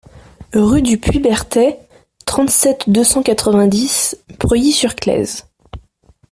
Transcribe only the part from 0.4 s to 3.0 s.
Rue du Puits Berthet, trente-sept,